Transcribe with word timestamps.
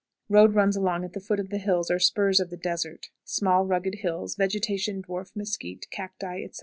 Road 0.29 0.55
runs 0.55 0.75
along 0.75 1.03
at 1.05 1.13
the 1.13 1.19
foot 1.19 1.39
of 1.39 1.49
the 1.49 1.59
hills 1.59 1.91
or 1.91 1.99
spurs 1.99 2.39
of 2.39 2.49
the 2.49 2.57
desert; 2.57 3.11
small 3.23 3.67
rugged 3.67 3.99
hills, 4.01 4.33
vegetation 4.33 5.03
dwarf 5.03 5.35
mesquit, 5.35 5.85
cacti, 5.91 6.41
etc. 6.43 6.59